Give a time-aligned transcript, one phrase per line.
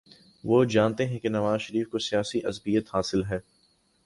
[0.43, 3.39] وہ جانتے ہیں کہ نواز شریف کو سیاسی عصبیت حاصل ہے۔